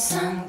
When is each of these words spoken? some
some 0.00 0.39